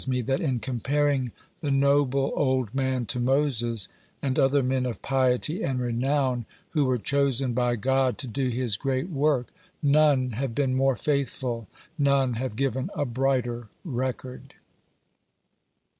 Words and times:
iae 0.07 0.25
that 0.25 0.41
in 0.41 0.59
joraparing 0.59 1.31
the 1.59 1.69
noble 1.69 2.33
old 2.35 2.73
man 2.73 3.05
to 3.05 3.19
Moses, 3.19 3.87
and 4.19 4.39
other 4.39 4.63
men 4.63 4.87
of 4.87 5.03
piety 5.03 5.61
and 5.61 5.79
renown, 5.79 6.47
who 6.71 6.85
were 6.85 6.97
chosen 6.97 7.53
by 7.53 7.75
God 7.75 8.17
to 8.17 8.49
his 8.49 8.77
grert 8.79 9.11
work, 9.11 9.53
□one 9.85 10.33
have 10.33 10.55
been 10.55 10.73
more 10.73 10.95
faithful, 10.95 11.67
none 11.99 12.33
have 12.33 12.55
given 12.55 12.89
a 12.95 13.05
brighter 13.05 13.67
record. 13.85 14.55